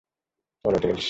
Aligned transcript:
চলো, 0.65 0.77
টেলস। 0.79 0.99